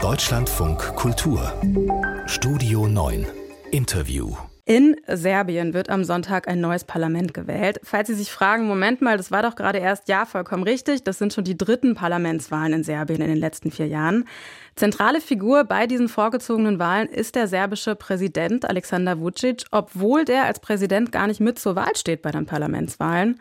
Deutschlandfunk 0.00 0.78
Kultur 0.94 1.52
Studio 2.26 2.86
9 2.86 3.26
Interview 3.72 4.36
in 4.64 4.96
Serbien 5.06 5.72
wird 5.72 5.88
am 5.88 6.04
Sonntag 6.04 6.46
ein 6.46 6.60
neues 6.60 6.84
Parlament 6.84 7.32
gewählt. 7.32 7.80
Falls 7.84 8.08
Sie 8.08 8.14
sich 8.14 8.30
fragen, 8.30 8.66
Moment 8.66 9.00
mal, 9.00 9.16
das 9.16 9.30
war 9.30 9.42
doch 9.42 9.56
gerade 9.56 9.78
erst, 9.78 10.08
ja, 10.10 10.26
vollkommen 10.26 10.62
richtig, 10.62 11.02
das 11.04 11.16
sind 11.16 11.32
schon 11.32 11.44
die 11.44 11.56
dritten 11.56 11.94
Parlamentswahlen 11.94 12.74
in 12.74 12.84
Serbien 12.84 13.22
in 13.22 13.28
den 13.28 13.38
letzten 13.38 13.70
vier 13.70 13.86
Jahren. 13.86 14.26
Zentrale 14.76 15.22
Figur 15.22 15.64
bei 15.64 15.86
diesen 15.86 16.10
vorgezogenen 16.10 16.78
Wahlen 16.78 17.08
ist 17.08 17.34
der 17.34 17.48
serbische 17.48 17.96
Präsident 17.96 18.68
Alexander 18.68 19.18
Vucic, 19.20 19.64
obwohl 19.70 20.26
der 20.26 20.44
als 20.44 20.60
Präsident 20.60 21.12
gar 21.12 21.28
nicht 21.28 21.40
mit 21.40 21.58
zur 21.58 21.74
Wahl 21.74 21.96
steht 21.96 22.20
bei 22.20 22.30
den 22.30 22.44
Parlamentswahlen. 22.44 23.40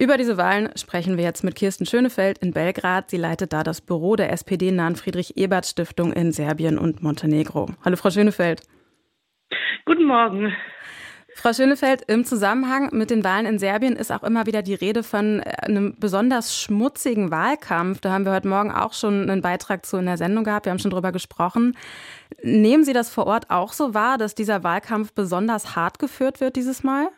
Über 0.00 0.16
diese 0.16 0.36
Wahlen 0.36 0.70
sprechen 0.76 1.16
wir 1.16 1.24
jetzt 1.24 1.42
mit 1.42 1.56
Kirsten 1.56 1.84
Schönefeld 1.84 2.38
in 2.38 2.52
Belgrad. 2.52 3.10
Sie 3.10 3.16
leitet 3.16 3.52
da 3.52 3.64
das 3.64 3.80
Büro 3.80 4.14
der 4.14 4.30
SPD-nahen 4.30 4.94
Friedrich-Ebert-Stiftung 4.94 6.12
in 6.12 6.30
Serbien 6.30 6.78
und 6.78 7.02
Montenegro. 7.02 7.66
Hallo, 7.84 7.96
Frau 7.96 8.10
Schönefeld. 8.10 8.62
Guten 9.86 10.04
Morgen. 10.04 10.54
Frau 11.34 11.52
Schönefeld, 11.52 12.02
im 12.06 12.24
Zusammenhang 12.24 12.90
mit 12.92 13.10
den 13.10 13.24
Wahlen 13.24 13.44
in 13.44 13.58
Serbien 13.58 13.96
ist 13.96 14.12
auch 14.12 14.22
immer 14.22 14.46
wieder 14.46 14.62
die 14.62 14.74
Rede 14.74 15.02
von 15.02 15.40
äh, 15.40 15.50
einem 15.62 15.96
besonders 15.98 16.56
schmutzigen 16.56 17.32
Wahlkampf. 17.32 18.00
Da 18.00 18.12
haben 18.12 18.24
wir 18.24 18.32
heute 18.32 18.48
Morgen 18.48 18.70
auch 18.70 18.92
schon 18.92 19.28
einen 19.28 19.42
Beitrag 19.42 19.84
zu 19.84 19.96
in 19.96 20.06
der 20.06 20.16
Sendung 20.16 20.44
gehabt. 20.44 20.66
Wir 20.66 20.70
haben 20.70 20.78
schon 20.78 20.92
drüber 20.92 21.10
gesprochen. 21.10 21.76
Nehmen 22.44 22.84
Sie 22.84 22.92
das 22.92 23.10
vor 23.10 23.26
Ort 23.26 23.50
auch 23.50 23.72
so 23.72 23.94
wahr, 23.94 24.16
dass 24.16 24.36
dieser 24.36 24.62
Wahlkampf 24.62 25.12
besonders 25.12 25.74
hart 25.74 25.98
geführt 25.98 26.40
wird 26.40 26.54
dieses 26.54 26.84
Mal? 26.84 27.08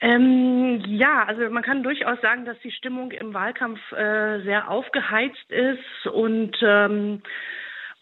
Ähm, 0.00 0.82
ja, 0.86 1.24
also 1.24 1.50
man 1.50 1.62
kann 1.62 1.82
durchaus 1.82 2.20
sagen, 2.22 2.44
dass 2.46 2.58
die 2.60 2.72
Stimmung 2.72 3.10
im 3.12 3.34
Wahlkampf 3.34 3.80
äh, 3.92 4.40
sehr 4.42 4.70
aufgeheizt 4.70 5.50
ist 5.50 6.06
und 6.06 6.56
ähm, 6.62 7.22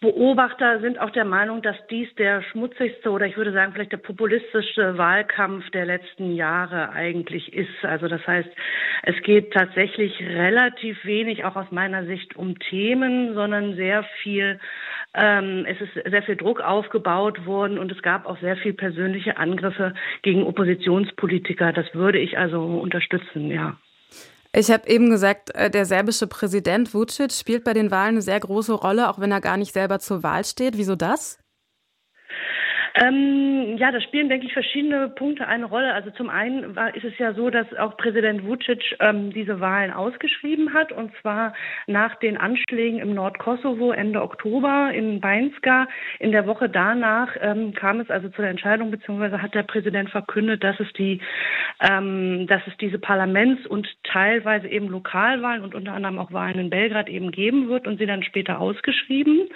Beobachter 0.01 0.79
sind 0.80 1.01
auch 1.01 1.11
der 1.11 1.25
Meinung, 1.25 1.61
dass 1.61 1.75
dies 1.91 2.09
der 2.14 2.42
schmutzigste 2.42 3.11
oder 3.11 3.27
ich 3.27 3.37
würde 3.37 3.50
sagen 3.50 3.72
vielleicht 3.72 3.91
der 3.91 3.97
populistische 3.97 4.97
Wahlkampf 4.97 5.69
der 5.70 5.87
letzten 5.87 6.37
Jahre 6.37 6.91
eigentlich 6.91 7.53
ist. 7.53 7.84
Also 7.84 8.06
das 8.06 8.25
heißt, 8.25 8.48
es 9.03 9.20
geht 9.25 9.53
tatsächlich 9.53 10.20
relativ 10.20 11.05
wenig, 11.05 11.44
auch 11.44 11.56
aus 11.56 11.72
meiner 11.72 12.05
Sicht, 12.05 12.37
um 12.37 12.56
Themen, 12.61 13.34
sondern 13.34 13.75
sehr 13.75 14.05
viel, 14.22 14.61
ähm, 15.14 15.67
es 15.67 15.81
ist 15.81 16.11
sehr 16.11 16.23
viel 16.23 16.37
Druck 16.37 16.61
aufgebaut 16.61 17.47
worden 17.47 17.78
und 17.78 17.91
es 17.91 18.03
gab 18.03 18.27
auch 18.27 18.39
sehr 18.41 18.56
viel 18.56 18.75
persönliche 18.75 19.37
Angriffe 19.37 19.95
gegen 20.23 20.42
Oppositionspolitiker. 20.42 21.73
Das 21.73 21.87
würde 21.95 22.19
ich 22.19 22.39
also 22.39 22.61
unterstützen, 22.61 23.50
ja. 23.50 23.77
Ich 24.55 24.70
habe 24.70 24.89
eben 24.89 25.11
gesagt, 25.11 25.55
äh, 25.55 25.70
der 25.70 25.84
serbische 25.84 26.27
Präsident 26.27 26.92
Vucic 26.95 27.33
spielt 27.33 27.65
bei 27.65 27.75
den 27.75 27.91
Wahlen 27.91 28.15
eine 28.15 28.23
sehr 28.23 28.41
große 28.41 28.73
Rolle, 28.73 29.11
auch 29.11 29.19
wenn 29.19 29.31
er 29.31 29.41
gar 29.41 29.56
nicht 29.56 29.73
selber 29.73 29.98
zur 29.98 30.23
Wahl 30.23 30.45
steht. 30.45 30.78
Wieso 30.78 30.97
das? 30.97 31.39
Ähm, 33.00 33.77
ja, 33.77 33.92
da 33.92 34.00
spielen, 34.00 34.28
denke 34.28 34.46
ich, 34.46 34.52
verschiedene 34.52 35.08
Punkte 35.08 35.46
eine 35.46 35.66
Rolle. 35.66 35.94
Also 35.94 36.10
zum 36.10 36.28
einen 36.28 36.74
war, 36.74 36.96
ist 36.96 37.04
es 37.04 37.16
ja 37.18 37.32
so, 37.32 37.48
dass 37.48 37.72
auch 37.78 37.96
Präsident 37.96 38.44
Vucic 38.44 38.96
ähm, 38.98 39.32
diese 39.32 39.60
Wahlen 39.60 39.92
ausgeschrieben 39.92 40.74
hat, 40.74 40.91
und 40.91 41.12
zwar 41.20 41.54
nach 41.86 42.16
den 42.16 42.36
Anschlägen 42.36 42.98
im 42.98 43.14
Nordkosovo 43.14 43.92
Ende 43.92 44.20
Oktober 44.20 44.91
in 44.92 45.20
Beinska. 45.20 45.86
In 46.19 46.32
der 46.32 46.48
Woche 46.48 46.69
danach 46.69 47.36
ähm, 47.41 47.72
kam 47.72 48.00
es 48.00 48.10
also 48.10 48.30
zu 48.30 48.42
der 48.42 48.50
Entscheidung, 48.50 48.91
beziehungsweise 48.91 49.41
hat 49.41 49.54
der 49.54 49.62
Präsident 49.62 50.10
verkündet, 50.10 50.64
dass 50.64 50.80
es 50.80 50.92
die, 50.94 51.20
ähm, 51.80 52.48
dass 52.48 52.62
es 52.66 52.76
diese 52.78 52.98
Parlaments- 52.98 53.66
und 53.69 53.86
teilweise 54.02 54.66
eben 54.66 54.88
Lokalwahlen 54.88 55.62
und 55.62 55.76
unter 55.76 55.92
anderem 55.92 56.19
auch 56.19 56.32
Wahlen 56.32 56.58
in 56.58 56.70
Belgrad 56.70 57.08
eben 57.08 57.30
geben 57.30 57.69
wird 57.69 57.86
und 57.86 57.98
sie 57.98 58.06
dann 58.06 58.24
später 58.24 58.58
ausgeschrieben. 58.58 59.48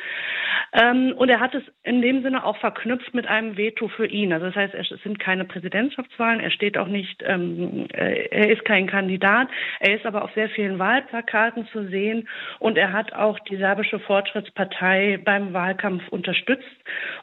Ähm, 0.80 1.14
und 1.16 1.28
er 1.28 1.40
hat 1.40 1.56
es 1.56 1.64
in 1.82 2.02
dem 2.02 2.22
Sinne 2.22 2.44
auch 2.44 2.56
verknüpft 2.58 3.12
mit 3.14 3.26
einem 3.32 3.56
Veto 3.56 3.88
für 3.88 4.06
ihn. 4.06 4.32
Also 4.32 4.46
das 4.46 4.54
heißt, 4.54 4.74
es 4.74 5.02
sind 5.02 5.18
keine 5.18 5.44
Präsidentschaftswahlen, 5.44 6.40
er 6.40 6.50
steht 6.50 6.76
auch 6.76 6.86
nicht, 6.86 7.22
ähm, 7.26 7.86
äh, 7.94 8.26
er 8.30 8.50
ist 8.50 8.64
kein 8.64 8.86
Kandidat, 8.86 9.48
er 9.80 9.96
ist 9.96 10.04
aber 10.04 10.22
auf 10.22 10.32
sehr 10.34 10.50
vielen 10.50 10.78
Wahlplakaten 10.78 11.66
zu 11.68 11.88
sehen 11.88 12.28
und 12.58 12.76
er 12.76 12.92
hat 12.92 13.14
auch 13.14 13.38
die 13.40 13.56
serbische 13.56 13.98
Fortschrittspartei 14.00 15.18
beim 15.24 15.54
Wahlkampf 15.54 16.06
unterstützt. 16.08 16.68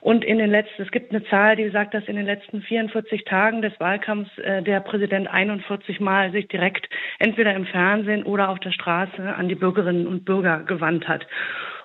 Und 0.01 0.25
in 0.25 0.39
den 0.39 0.49
letzten, 0.49 0.81
es 0.81 0.91
gibt 0.91 1.11
eine 1.11 1.23
Zahl, 1.25 1.55
die 1.55 1.69
sagt, 1.69 1.93
dass 1.93 2.05
in 2.05 2.15
den 2.15 2.25
letzten 2.25 2.63
44 2.63 3.25
Tagen 3.25 3.61
des 3.61 3.79
Wahlkampfs 3.79 4.35
äh, 4.39 4.63
der 4.63 4.79
Präsident 4.79 5.27
41 5.27 5.99
Mal 5.99 6.31
sich 6.31 6.47
direkt 6.47 6.89
entweder 7.19 7.53
im 7.53 7.67
Fernsehen 7.67 8.23
oder 8.23 8.49
auf 8.49 8.59
der 8.59 8.71
Straße 8.71 9.35
an 9.35 9.47
die 9.47 9.55
Bürgerinnen 9.55 10.07
und 10.07 10.25
Bürger 10.25 10.63
gewandt 10.63 11.07
hat. 11.07 11.27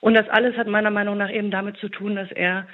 Und 0.01 0.15
das 0.15 0.29
alles 0.31 0.57
hat 0.57 0.67
meiner 0.67 0.91
Meinung 0.91 1.19
nach 1.19 1.31
eben 1.31 1.51
damit 1.51 1.77
zu 1.77 1.89
tun, 1.89 2.17
dass 2.17 2.31
er 2.33 2.67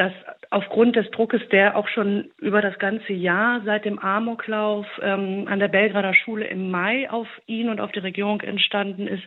dass 0.00 0.12
aufgrund 0.48 0.96
des 0.96 1.10
Druckes, 1.10 1.42
der 1.52 1.76
auch 1.76 1.86
schon 1.86 2.30
über 2.38 2.62
das 2.62 2.78
ganze 2.78 3.12
Jahr 3.12 3.60
seit 3.66 3.84
dem 3.84 3.98
Amoklauf 3.98 4.86
ähm, 5.02 5.46
an 5.46 5.58
der 5.60 5.68
Belgrader 5.68 6.14
Schule 6.14 6.46
im 6.46 6.70
Mai 6.70 7.10
auf 7.10 7.28
ihn 7.46 7.68
und 7.68 7.82
auf 7.82 7.92
die 7.92 7.98
Regierung 7.98 8.40
entstanden 8.40 9.06
ist, 9.06 9.22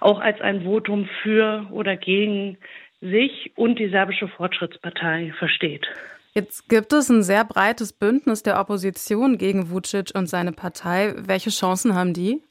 auch 0.00 0.20
als 0.20 0.38
ein 0.42 0.64
Votum 0.64 1.08
für 1.22 1.66
oder 1.70 1.96
gegen 1.96 2.58
sich 3.00 3.52
und 3.56 3.78
die 3.78 3.88
serbische 3.88 4.28
Fortschrittspartei 4.28 5.32
versteht. 5.38 5.86
Jetzt 6.34 6.68
gibt 6.68 6.92
es 6.92 7.08
ein 7.08 7.22
sehr 7.22 7.46
breites 7.46 7.94
Bündnis 7.94 8.42
der 8.42 8.60
Opposition 8.60 9.38
gegen 9.38 9.70
Vucic 9.70 10.10
und 10.14 10.26
seine 10.26 10.52
Partei. 10.52 11.14
Welche 11.16 11.48
Chancen 11.48 11.94
haben 11.94 12.12
die? 12.12 12.42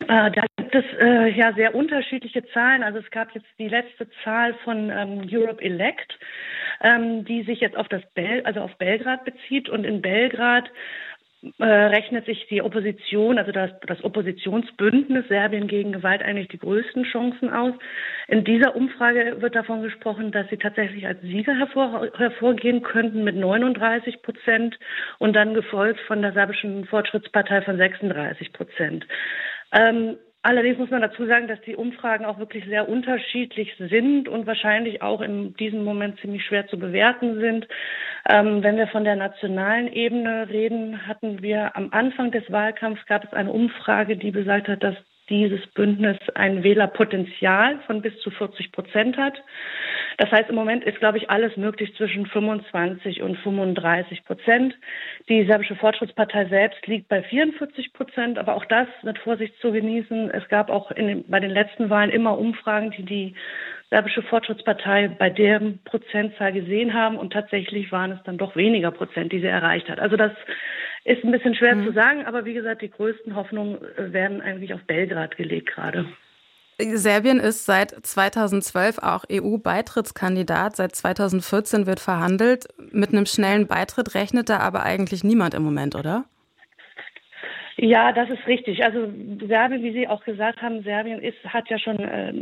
Äh, 0.00 0.30
da 0.30 0.44
gibt 0.56 0.74
es 0.74 0.84
äh, 1.00 1.28
ja 1.30 1.52
sehr 1.54 1.74
unterschiedliche 1.74 2.44
Zahlen. 2.48 2.82
Also 2.82 2.98
es 2.98 3.10
gab 3.10 3.34
jetzt 3.34 3.46
die 3.58 3.68
letzte 3.68 4.08
Zahl 4.22 4.54
von 4.64 4.90
ähm, 4.90 5.28
Europe 5.30 5.62
Elect, 5.62 6.18
ähm, 6.82 7.24
die 7.24 7.42
sich 7.42 7.60
jetzt 7.60 7.76
auf 7.76 7.88
das 7.88 8.02
Bel 8.14 8.42
also 8.44 8.60
auf 8.60 8.76
Belgrad 8.76 9.24
bezieht 9.24 9.68
und 9.68 9.84
in 9.84 10.02
Belgrad 10.02 10.70
äh, 11.58 11.64
rechnet 11.64 12.24
sich 12.24 12.46
die 12.48 12.62
Opposition, 12.62 13.38
also 13.38 13.52
das, 13.52 13.70
das 13.86 14.02
Oppositionsbündnis 14.02 15.28
Serbien 15.28 15.66
gegen 15.66 15.92
Gewalt 15.92 16.22
eigentlich 16.22 16.48
die 16.48 16.58
größten 16.58 17.04
Chancen 17.04 17.50
aus. 17.50 17.74
In 18.28 18.44
dieser 18.44 18.74
Umfrage 18.74 19.42
wird 19.42 19.54
davon 19.54 19.82
gesprochen, 19.82 20.32
dass 20.32 20.48
sie 20.48 20.56
tatsächlich 20.56 21.06
als 21.06 21.20
Sieger 21.20 21.54
hervor, 21.54 22.08
hervorgehen 22.16 22.82
könnten 22.82 23.24
mit 23.24 23.36
39 23.36 24.22
Prozent 24.22 24.78
und 25.18 25.34
dann 25.34 25.52
gefolgt 25.52 26.00
von 26.00 26.22
der 26.22 26.32
serbischen 26.32 26.86
Fortschrittspartei 26.86 27.60
von 27.60 27.76
36 27.76 28.52
Prozent. 28.52 29.06
Ähm, 29.74 30.16
allerdings 30.42 30.78
muss 30.78 30.90
man 30.90 31.02
dazu 31.02 31.26
sagen, 31.26 31.48
dass 31.48 31.60
die 31.62 31.74
Umfragen 31.74 32.24
auch 32.24 32.38
wirklich 32.38 32.64
sehr 32.66 32.88
unterschiedlich 32.88 33.74
sind 33.78 34.28
und 34.28 34.46
wahrscheinlich 34.46 35.02
auch 35.02 35.20
in 35.20 35.54
diesem 35.54 35.82
Moment 35.82 36.20
ziemlich 36.20 36.44
schwer 36.44 36.68
zu 36.68 36.78
bewerten 36.78 37.40
sind. 37.40 37.66
Ähm, 38.28 38.62
wenn 38.62 38.76
wir 38.76 38.86
von 38.86 39.04
der 39.04 39.16
nationalen 39.16 39.92
Ebene 39.92 40.48
reden, 40.48 41.06
hatten 41.08 41.42
wir 41.42 41.76
am 41.76 41.88
Anfang 41.90 42.30
des 42.30 42.50
Wahlkampfs 42.50 43.04
gab 43.06 43.24
es 43.24 43.32
eine 43.32 43.50
Umfrage, 43.50 44.16
die 44.16 44.30
besagt 44.30 44.68
hat, 44.68 44.82
dass 44.84 44.96
dieses 45.28 45.66
Bündnis 45.68 46.18
ein 46.34 46.62
Wählerpotenzial 46.62 47.80
von 47.86 48.02
bis 48.02 48.16
zu 48.20 48.30
40 48.30 48.72
Prozent 48.72 49.16
hat. 49.16 49.42
Das 50.18 50.30
heißt, 50.30 50.48
im 50.48 50.54
Moment 50.54 50.84
ist, 50.84 50.98
glaube 50.98 51.18
ich, 51.18 51.30
alles 51.30 51.56
möglich 51.56 51.94
zwischen 51.96 52.26
25 52.26 53.22
und 53.22 53.36
35 53.38 54.24
Prozent. 54.24 54.74
Die 55.28 55.44
serbische 55.46 55.76
Fortschrittspartei 55.76 56.46
selbst 56.46 56.86
liegt 56.86 57.08
bei 57.08 57.22
44 57.22 57.92
Prozent, 57.92 58.38
aber 58.38 58.54
auch 58.54 58.64
das 58.66 58.86
mit 59.02 59.18
Vorsicht 59.18 59.54
zu 59.60 59.72
genießen. 59.72 60.30
Es 60.30 60.48
gab 60.48 60.70
auch 60.70 60.92
den, 60.92 61.24
bei 61.28 61.40
den 61.40 61.50
letzten 61.50 61.90
Wahlen 61.90 62.10
immer 62.10 62.38
Umfragen, 62.38 62.90
die 62.92 63.04
die 63.04 63.34
serbische 63.90 64.22
Fortschrittspartei 64.22 65.08
bei 65.08 65.30
der 65.30 65.60
Prozentzahl 65.84 66.52
gesehen 66.52 66.94
haben 66.94 67.16
und 67.16 67.32
tatsächlich 67.32 67.92
waren 67.92 68.12
es 68.12 68.22
dann 68.24 68.38
doch 68.38 68.56
weniger 68.56 68.90
Prozent, 68.90 69.32
die 69.32 69.40
sie 69.40 69.46
erreicht 69.46 69.88
hat. 69.88 70.00
Also 70.00 70.16
das 70.16 70.32
ist 71.04 71.22
ein 71.22 71.30
bisschen 71.30 71.54
schwer 71.54 71.76
mhm. 71.76 71.86
zu 71.86 71.92
sagen, 71.92 72.24
aber 72.26 72.44
wie 72.44 72.54
gesagt, 72.54 72.82
die 72.82 72.90
größten 72.90 73.36
Hoffnungen 73.36 73.78
äh, 73.96 74.12
werden 74.12 74.40
eigentlich 74.40 74.74
auf 74.74 74.82
Belgrad 74.84 75.36
gelegt 75.36 75.68
gerade. 75.68 76.06
Serbien 76.78 77.38
ist 77.38 77.66
seit 77.66 77.90
2012 77.90 78.98
auch 78.98 79.24
EU-Beitrittskandidat. 79.30 80.76
Seit 80.76 80.94
2014 80.94 81.86
wird 81.86 82.00
verhandelt. 82.00 82.66
Mit 82.90 83.10
einem 83.10 83.26
schnellen 83.26 83.66
Beitritt 83.66 84.14
rechnet 84.14 84.48
da 84.48 84.58
aber 84.58 84.82
eigentlich 84.82 85.24
niemand 85.24 85.54
im 85.54 85.62
Moment, 85.62 85.94
oder? 85.94 86.24
Ja, 87.76 88.12
das 88.12 88.30
ist 88.30 88.46
richtig. 88.46 88.84
Also 88.84 89.08
Serbien, 89.46 89.82
wie 89.82 89.92
Sie 89.92 90.08
auch 90.08 90.24
gesagt 90.24 90.62
haben, 90.62 90.82
Serbien 90.82 91.20
ist, 91.20 91.42
hat 91.44 91.68
ja 91.68 91.78
schon, 91.78 91.98
äh, 91.98 92.32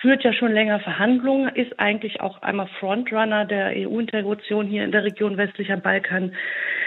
führt 0.00 0.24
ja 0.24 0.32
schon 0.32 0.52
länger 0.52 0.78
Verhandlungen, 0.80 1.54
ist 1.54 1.78
eigentlich 1.80 2.20
auch 2.20 2.42
einmal 2.42 2.68
Frontrunner 2.78 3.46
der 3.46 3.72
EU-Integration 3.74 4.66
hier 4.66 4.84
in 4.84 4.92
der 4.92 5.04
Region 5.04 5.38
westlicher 5.38 5.78
Balkan 5.78 6.34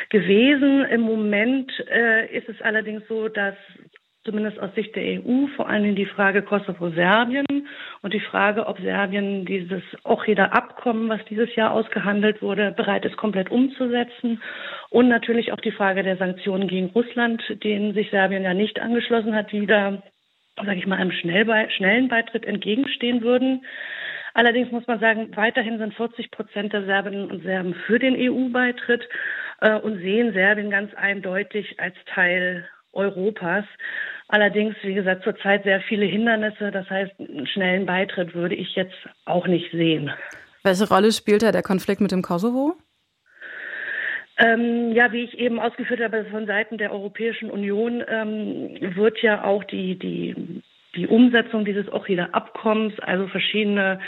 gewesen. 0.09 0.85
Im 0.85 1.01
Moment 1.01 1.71
äh, 1.89 2.27
ist 2.37 2.49
es 2.49 2.61
allerdings 2.61 3.01
so, 3.07 3.29
dass 3.29 3.55
zumindest 4.25 4.59
aus 4.59 4.73
Sicht 4.75 4.95
der 4.95 5.21
EU, 5.21 5.47
vor 5.55 5.69
allem 5.69 5.95
die 5.95 6.05
Frage 6.05 6.41
Kosovo-Serbien 6.41 7.45
und 8.01 8.13
die 8.13 8.19
Frage, 8.19 8.67
ob 8.67 8.79
Serbien 8.79 9.45
dieses 9.45 9.83
Ochida-Abkommen, 10.03 11.07
was 11.09 11.23
dieses 11.25 11.55
Jahr 11.55 11.71
ausgehandelt 11.71 12.41
wurde, 12.41 12.71
bereit 12.71 13.05
ist, 13.05 13.17
komplett 13.17 13.51
umzusetzen. 13.51 14.41
Und 14.89 15.07
natürlich 15.07 15.53
auch 15.53 15.61
die 15.61 15.71
Frage 15.71 16.03
der 16.03 16.17
Sanktionen 16.17 16.67
gegen 16.67 16.87
Russland, 16.87 17.43
denen 17.63 17.93
sich 17.93 18.09
Serbien 18.09 18.43
ja 18.43 18.53
nicht 18.53 18.79
angeschlossen 18.81 19.35
hat, 19.35 19.53
wieder 19.53 20.03
sage 20.57 20.77
ich 20.77 20.87
mal, 20.87 20.97
einem 20.97 21.11
schnellen 21.11 22.07
Beitritt 22.07 22.45
entgegenstehen 22.45 23.21
würden. 23.21 23.65
Allerdings 24.33 24.71
muss 24.71 24.87
man 24.87 24.99
sagen, 24.99 25.35
weiterhin 25.35 25.77
sind 25.77 25.93
40 25.93 26.31
Prozent 26.31 26.73
der 26.73 26.85
Serbinnen 26.85 27.31
und 27.31 27.43
Serben 27.43 27.73
für 27.73 27.99
den 27.99 28.15
EU-Beitritt 28.15 29.07
äh, 29.61 29.75
und 29.75 29.99
sehen 29.99 30.33
Serbien 30.33 30.69
ganz 30.69 30.93
eindeutig 30.93 31.79
als 31.79 31.95
Teil 32.05 32.67
Europas. 32.91 33.65
Allerdings, 34.27 34.75
wie 34.81 34.95
gesagt, 34.95 35.23
zurzeit 35.23 35.63
sehr 35.63 35.81
viele 35.81 36.05
Hindernisse. 36.05 36.71
Das 36.71 36.89
heißt, 36.89 37.13
einen 37.19 37.47
schnellen 37.47 37.85
Beitritt 37.85 38.33
würde 38.33 38.55
ich 38.55 38.75
jetzt 38.75 38.95
auch 39.25 39.45
nicht 39.47 39.71
sehen. 39.71 40.11
Welche 40.63 40.89
Rolle 40.89 41.11
spielt 41.11 41.43
da 41.43 41.51
der 41.51 41.61
Konflikt 41.61 42.01
mit 42.01 42.11
dem 42.11 42.23
Kosovo? 42.23 42.75
Ähm, 44.37 44.91
ja, 44.91 45.11
wie 45.11 45.23
ich 45.23 45.37
eben 45.37 45.59
ausgeführt 45.59 46.01
habe, 46.01 46.25
von 46.25 46.45
Seiten 46.45 46.77
der 46.77 46.91
Europäischen 46.91 47.49
Union 47.49 48.03
ähm, 48.07 48.95
wird 48.95 49.19
ja 49.21 49.45
auch 49.45 49.63
die, 49.63 49.97
die, 49.97 50.61
die 50.95 51.07
Umsetzung 51.07 51.63
dieses 51.63 51.87
OCHIDA-Abkommens, 51.91 52.99
also 52.99 53.27
verschiedene 53.27 53.99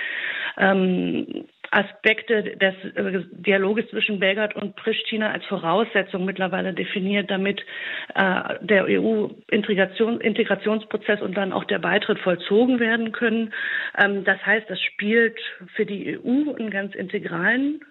ähm, 0.57 1.45
Aspekte 1.71 2.43
des 2.57 2.75
äh, 2.95 3.23
Dialoges 3.31 3.89
zwischen 3.89 4.19
Belgrad 4.19 4.55
und 4.55 4.75
Pristina 4.75 5.31
als 5.31 5.43
Voraussetzung 5.45 6.25
mittlerweile 6.25 6.73
definiert, 6.73 7.31
damit 7.31 7.61
äh, 8.15 8.55
der 8.61 8.85
EU-Integrationsprozess 8.85 11.21
und 11.21 11.35
dann 11.35 11.51
auch 11.53 11.63
der 11.65 11.79
Beitritt 11.79 12.19
vollzogen 12.19 12.79
werden 12.79 13.11
können. 13.11 13.53
Ähm, 13.97 14.23
das 14.23 14.43
heißt, 14.45 14.69
das 14.69 14.79
spielt 14.81 15.37
für 15.75 15.85
die 15.85 16.17
EU 16.17 16.53
einen 16.55 16.69
ganz 16.71 16.95
integralen 16.95 17.81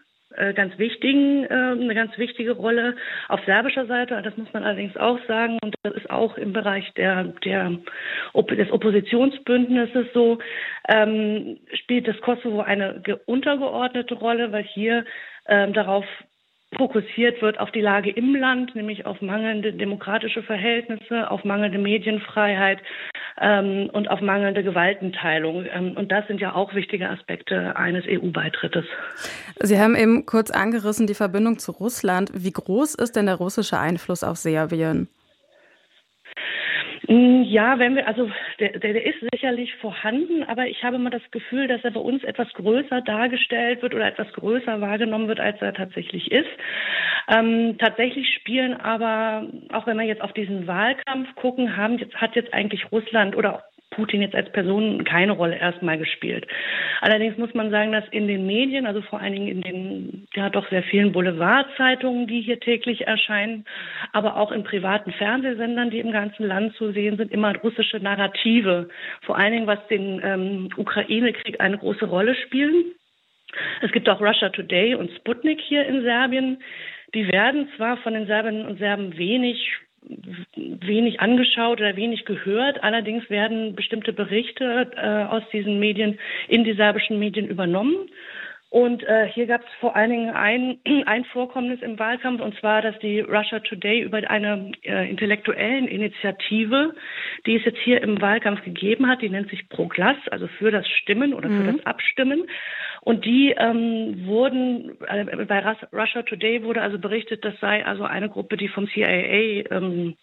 ganz 0.54 0.76
wichtigen, 0.78 1.44
äh, 1.44 1.48
eine 1.48 1.94
ganz 1.94 2.16
wichtige 2.18 2.52
Rolle 2.52 2.96
auf 3.28 3.40
serbischer 3.46 3.86
Seite. 3.86 4.20
Das 4.22 4.36
muss 4.36 4.52
man 4.52 4.64
allerdings 4.64 4.96
auch 4.96 5.18
sagen. 5.26 5.58
Und 5.62 5.74
das 5.82 5.94
ist 5.94 6.10
auch 6.10 6.36
im 6.36 6.52
Bereich 6.52 6.92
der, 6.94 7.24
der, 7.44 7.78
des 8.34 8.70
Oppositionsbündnisses 8.70 10.06
so, 10.12 10.38
ähm, 10.88 11.58
spielt 11.74 12.08
das 12.08 12.20
Kosovo 12.20 12.60
eine 12.60 13.02
untergeordnete 13.26 14.14
Rolle, 14.14 14.52
weil 14.52 14.64
hier 14.64 15.04
ähm, 15.48 15.72
darauf 15.72 16.04
fokussiert 16.74 17.40
wird 17.42 17.60
auf 17.60 17.70
die 17.70 17.80
Lage 17.80 18.10
im 18.10 18.34
Land, 18.34 18.74
nämlich 18.74 19.06
auf 19.06 19.20
mangelnde 19.20 19.72
demokratische 19.72 20.42
Verhältnisse, 20.42 21.30
auf 21.30 21.44
mangelnde 21.44 21.78
Medienfreiheit 21.78 22.80
ähm, 23.40 23.88
und 23.92 24.10
auf 24.10 24.20
mangelnde 24.20 24.62
Gewaltenteilung. 24.62 25.66
Ähm, 25.72 25.96
und 25.96 26.10
das 26.10 26.26
sind 26.26 26.40
ja 26.40 26.54
auch 26.54 26.74
wichtige 26.74 27.08
Aspekte 27.08 27.76
eines 27.76 28.04
EU-Beitrittes. 28.06 28.84
Sie 29.60 29.78
haben 29.78 29.94
eben 29.94 30.26
kurz 30.26 30.50
angerissen 30.50 31.06
die 31.06 31.14
Verbindung 31.14 31.58
zu 31.58 31.72
Russland. 31.72 32.30
Wie 32.34 32.52
groß 32.52 32.94
ist 32.96 33.16
denn 33.16 33.26
der 33.26 33.36
russische 33.36 33.78
Einfluss 33.78 34.24
auf 34.24 34.36
Serbien? 34.36 35.08
Mm, 37.08 37.42
ja, 37.42 37.78
wenn 37.78 37.94
wir, 37.94 38.08
also 38.08 38.30
der, 38.58 38.78
der, 38.78 39.04
ist 39.04 39.20
sicherlich 39.32 39.74
vorhanden, 39.76 40.42
aber 40.44 40.66
ich 40.66 40.82
habe 40.82 40.96
immer 40.96 41.10
das 41.10 41.22
Gefühl, 41.30 41.68
dass 41.68 41.84
er 41.84 41.92
bei 41.92 42.00
uns 42.00 42.24
etwas 42.24 42.52
größer 42.54 43.00
dargestellt 43.02 43.82
wird 43.82 43.94
oder 43.94 44.06
etwas 44.06 44.32
größer 44.32 44.80
wahrgenommen 44.80 45.28
wird, 45.28 45.38
als 45.38 45.60
er 45.62 45.72
tatsächlich 45.72 46.32
ist. 46.32 46.48
Ähm, 47.28 47.76
tatsächlich 47.78 48.32
spielen 48.34 48.74
aber, 48.74 49.46
auch 49.72 49.86
wenn 49.86 49.98
wir 49.98 50.04
jetzt 50.04 50.22
auf 50.22 50.32
diesen 50.32 50.66
Wahlkampf 50.66 51.34
gucken, 51.36 51.76
haben 51.76 51.98
jetzt, 51.98 52.14
hat 52.16 52.34
jetzt 52.34 52.52
eigentlich 52.52 52.90
Russland 52.90 53.36
oder 53.36 53.64
Putin 53.96 54.22
jetzt 54.22 54.34
als 54.34 54.50
Person 54.52 55.04
keine 55.04 55.32
Rolle 55.32 55.56
erstmal 55.56 55.98
gespielt. 55.98 56.46
Allerdings 57.00 57.36
muss 57.38 57.52
man 57.54 57.70
sagen, 57.70 57.92
dass 57.92 58.04
in 58.10 58.28
den 58.28 58.46
Medien, 58.46 58.86
also 58.86 59.00
vor 59.02 59.20
allen 59.20 59.32
Dingen 59.32 59.48
in 59.48 59.60
den 59.62 60.28
ja 60.34 60.50
doch 60.50 60.68
sehr 60.68 60.82
vielen 60.82 61.12
Boulevardzeitungen, 61.12 62.26
die 62.26 62.42
hier 62.42 62.60
täglich 62.60 63.06
erscheinen, 63.06 63.64
aber 64.12 64.36
auch 64.36 64.52
in 64.52 64.64
privaten 64.64 65.12
Fernsehsendern, 65.12 65.90
die 65.90 66.00
im 66.00 66.12
ganzen 66.12 66.46
Land 66.46 66.74
zu 66.76 66.92
sehen 66.92 67.16
sind, 67.16 67.32
immer 67.32 67.56
russische 67.56 67.98
Narrative, 67.98 68.88
vor 69.22 69.36
allen 69.36 69.52
Dingen 69.52 69.66
was 69.66 69.84
den 69.88 70.20
ähm, 70.22 70.68
Ukraine-Krieg 70.76 71.60
eine 71.60 71.78
große 71.78 72.04
Rolle 72.04 72.34
spielen. 72.34 72.92
Es 73.80 73.92
gibt 73.92 74.08
auch 74.08 74.20
Russia 74.20 74.50
Today 74.50 74.94
und 74.94 75.10
Sputnik 75.12 75.60
hier 75.60 75.86
in 75.86 76.02
Serbien. 76.02 76.58
Die 77.14 77.26
werden 77.28 77.68
zwar 77.76 77.96
von 77.98 78.12
den 78.12 78.26
Serbinnen 78.26 78.66
und 78.66 78.78
Serben 78.78 79.16
wenig 79.16 79.78
wenig 80.56 81.20
angeschaut 81.20 81.80
oder 81.80 81.96
wenig 81.96 82.24
gehört. 82.24 82.82
Allerdings 82.82 83.28
werden 83.30 83.74
bestimmte 83.74 84.12
Berichte 84.12 84.90
äh, 84.96 85.24
aus 85.24 85.42
diesen 85.52 85.78
Medien 85.78 86.18
in 86.48 86.64
die 86.64 86.74
serbischen 86.74 87.18
Medien 87.18 87.46
übernommen. 87.46 88.08
Und 88.68 89.04
äh, 89.04 89.28
hier 89.28 89.46
gab 89.46 89.62
es 89.62 89.68
vor 89.80 89.94
allen 89.94 90.10
Dingen 90.10 90.30
ein, 90.30 90.78
ein 91.06 91.24
Vorkommnis 91.26 91.80
im 91.82 91.98
Wahlkampf, 91.98 92.40
und 92.40 92.58
zwar, 92.58 92.82
dass 92.82 92.98
die 92.98 93.20
Russia 93.20 93.60
Today 93.60 94.02
über 94.02 94.18
eine 94.28 94.72
äh, 94.82 95.08
intellektuellen 95.08 95.86
Initiative, 95.86 96.94
die 97.46 97.56
es 97.56 97.64
jetzt 97.64 97.78
hier 97.78 98.02
im 98.02 98.20
Wahlkampf 98.20 98.64
gegeben 98.64 99.08
hat, 99.08 99.22
die 99.22 99.30
nennt 99.30 99.50
sich 99.50 99.68
Proglass, 99.68 100.16
also 100.30 100.46
für 100.46 100.70
das 100.70 100.86
Stimmen 100.88 101.32
oder 101.32 101.48
für 101.48 101.54
mhm. 101.54 101.76
das 101.76 101.86
Abstimmen. 101.86 102.44
Und 103.06 103.24
die 103.24 103.54
ähm, 103.56 104.26
wurden, 104.26 105.00
äh, 105.06 105.44
bei 105.44 105.64
Russia 105.92 106.22
Today 106.22 106.64
wurde 106.64 106.82
also 106.82 106.98
berichtet, 106.98 107.44
das 107.44 107.54
sei 107.60 107.86
also 107.86 108.02
eine 108.02 108.28
Gruppe, 108.28 108.56
die 108.56 108.66
vom 108.66 108.88
CIA 108.88 109.62
ähm, 109.70 110.16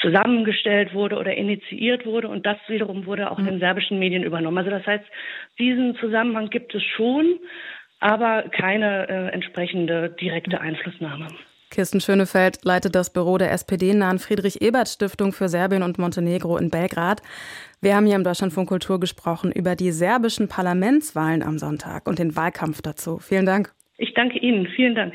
zusammengestellt 0.00 0.94
wurde 0.94 1.16
oder 1.16 1.34
initiiert 1.34 2.06
wurde 2.06 2.28
und 2.28 2.46
das 2.46 2.58
wiederum 2.68 3.04
wurde 3.04 3.32
auch 3.32 3.40
in 3.40 3.46
den 3.46 3.58
serbischen 3.58 3.98
Medien 3.98 4.22
übernommen. 4.22 4.58
Also 4.58 4.70
das 4.70 4.86
heißt, 4.86 5.04
diesen 5.58 5.96
Zusammenhang 5.96 6.50
gibt 6.50 6.72
es 6.72 6.84
schon, 6.84 7.40
aber 7.98 8.44
keine 8.44 9.08
äh, 9.08 9.32
entsprechende 9.32 10.10
direkte 10.10 10.60
Einflussnahme. 10.60 11.26
Kirsten 11.70 12.00
Schönefeld 12.00 12.64
leitet 12.64 12.94
das 12.94 13.12
Büro 13.12 13.38
der 13.38 13.50
SPD-nahen 13.52 14.18
Friedrich-Ebert-Stiftung 14.18 15.32
für 15.32 15.48
Serbien 15.48 15.82
und 15.82 15.98
Montenegro 15.98 16.56
in 16.56 16.70
Belgrad. 16.70 17.22
Wir 17.80 17.96
haben 17.96 18.06
hier 18.06 18.16
im 18.16 18.24
Deutschlandfunk 18.24 18.68
Kultur 18.68 19.00
gesprochen 19.00 19.52
über 19.52 19.76
die 19.76 19.90
serbischen 19.90 20.48
Parlamentswahlen 20.48 21.42
am 21.42 21.58
Sonntag 21.58 22.06
und 22.06 22.18
den 22.18 22.36
Wahlkampf 22.36 22.82
dazu. 22.82 23.18
Vielen 23.18 23.46
Dank. 23.46 23.72
Ich 23.98 24.14
danke 24.14 24.38
Ihnen. 24.38 24.66
Vielen 24.76 24.94
Dank. 24.94 25.14